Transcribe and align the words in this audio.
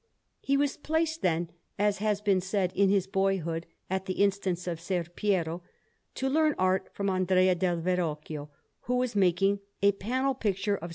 He 0.41 0.57
was 0.57 0.77
placed, 0.77 1.21
then, 1.21 1.51
as 1.77 1.99
has 1.99 2.21
been 2.21 2.41
said, 2.41 2.73
in 2.73 2.89
his 2.89 3.05
boyhood, 3.05 3.67
at 3.87 4.07
the 4.07 4.15
instance 4.23 4.65
of 4.65 4.79
Ser 4.81 5.03
Piero, 5.03 5.61
to 6.15 6.27
learn 6.27 6.55
art 6.57 6.89
with 6.97 7.07
Andrea 7.07 7.53
del 7.53 7.79
Verrocchio, 7.79 8.49
who 8.85 8.95
was 8.95 9.15
making 9.15 9.59
a 9.83 9.91
panel 9.91 10.33
picture 10.33 10.75
of 10.77 10.85
S. 10.85 10.89